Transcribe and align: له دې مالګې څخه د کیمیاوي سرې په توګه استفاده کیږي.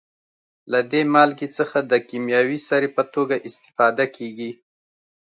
له 0.71 0.79
دې 0.91 1.01
مالګې 1.13 1.47
څخه 1.57 1.77
د 1.91 1.93
کیمیاوي 2.09 2.59
سرې 2.67 2.89
په 2.97 3.03
توګه 3.13 3.35
استفاده 3.47 4.05
کیږي. 4.15 4.51